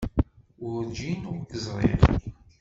[0.63, 2.01] Werǧin i k-ẓriɣ.